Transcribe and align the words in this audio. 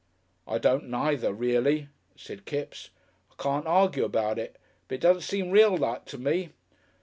"I 0.47 0.57
don't 0.57 0.89
neither, 0.89 1.31
reely," 1.31 1.87
said 2.15 2.45
Kipps. 2.45 2.89
"I 3.29 3.39
can't 3.43 3.67
argue 3.67 4.03
about 4.03 4.39
it, 4.39 4.55
but 4.87 4.95
it 4.95 5.01
don't 5.01 5.21
seem 5.21 5.51
real 5.51 5.77
like 5.77 6.05
to 6.05 6.17
me. 6.17 6.49